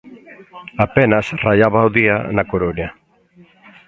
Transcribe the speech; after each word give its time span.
Apenas 0.85 1.25
raiaba 1.45 1.87
o 1.87 1.93
día 1.97 2.15
na 2.35 2.43
Coruña. 2.51 2.89